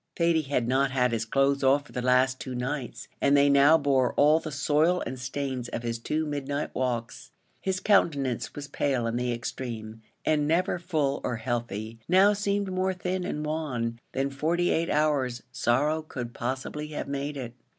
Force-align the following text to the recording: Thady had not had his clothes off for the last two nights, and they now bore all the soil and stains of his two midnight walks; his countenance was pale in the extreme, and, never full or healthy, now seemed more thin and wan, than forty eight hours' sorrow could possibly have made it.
Thady 0.15 0.41
had 0.41 0.67
not 0.67 0.89
had 0.89 1.11
his 1.11 1.25
clothes 1.25 1.63
off 1.63 1.85
for 1.85 1.91
the 1.91 2.01
last 2.01 2.39
two 2.39 2.55
nights, 2.55 3.07
and 3.21 3.37
they 3.37 3.49
now 3.51 3.77
bore 3.77 4.15
all 4.15 4.39
the 4.39 4.49
soil 4.51 5.03
and 5.05 5.19
stains 5.19 5.67
of 5.69 5.83
his 5.83 5.99
two 5.99 6.25
midnight 6.25 6.73
walks; 6.73 7.29
his 7.61 7.79
countenance 7.79 8.55
was 8.55 8.67
pale 8.67 9.05
in 9.05 9.15
the 9.15 9.31
extreme, 9.31 10.01
and, 10.25 10.47
never 10.47 10.79
full 10.79 11.21
or 11.23 11.35
healthy, 11.35 11.99
now 12.09 12.33
seemed 12.33 12.71
more 12.71 12.95
thin 12.95 13.23
and 13.23 13.45
wan, 13.45 13.99
than 14.13 14.31
forty 14.31 14.71
eight 14.71 14.89
hours' 14.89 15.43
sorrow 15.51 16.01
could 16.01 16.33
possibly 16.33 16.87
have 16.87 17.07
made 17.07 17.37
it. 17.37 17.53